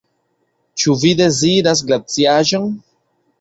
Ĉu 0.83 0.95
vi 1.03 1.11
deziras 1.19 1.85
glaciaĵon? 1.93 2.67